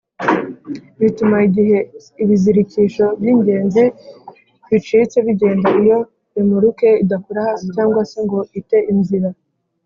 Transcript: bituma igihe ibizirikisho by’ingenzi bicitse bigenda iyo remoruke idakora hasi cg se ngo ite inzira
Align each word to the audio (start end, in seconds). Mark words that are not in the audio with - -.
bituma 0.99 1.35
igihe 1.47 1.77
ibizirikisho 2.23 3.05
by’ingenzi 3.19 3.83
bicitse 4.69 5.17
bigenda 5.25 5.67
iyo 5.81 5.99
remoruke 6.33 6.87
idakora 7.03 7.39
hasi 7.47 7.63
cg 7.75 7.91
se 8.11 8.17
ngo 8.25 8.39
ite 8.59 8.79
inzira 8.93 9.29